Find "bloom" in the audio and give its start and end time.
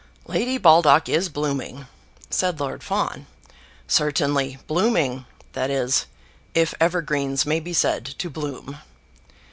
8.27-8.79